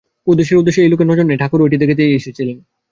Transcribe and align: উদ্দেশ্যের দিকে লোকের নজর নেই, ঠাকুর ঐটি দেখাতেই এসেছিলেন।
উদ্দেশ্যের 0.27 0.59
দিকে 0.59 0.91
লোকের 0.91 1.07
নজর 1.11 1.25
নেই, 1.27 1.39
ঠাকুর 1.41 1.63
ঐটি 1.63 1.77
দেখাতেই 1.81 2.15
এসেছিলেন। 2.19 2.57